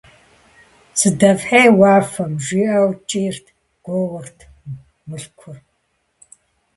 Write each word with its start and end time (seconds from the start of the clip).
«Сыдэфхьей 0.99 1.69
уафэм!»- 1.79 2.33
жиӀэу 2.45 2.89
кӀийрт, 3.09 3.45
гуоурт 3.85 4.37
Мылъкур. 5.09 5.57